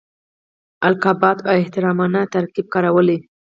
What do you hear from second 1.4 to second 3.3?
او احترامانه تراکیب کارولي.